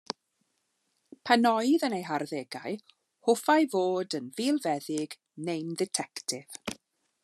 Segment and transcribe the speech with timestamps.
[1.29, 2.73] Pan oedd yn ei harddegau,
[3.31, 5.19] hoffai fod yn filfeddyg
[5.51, 6.63] neu'n dditectif.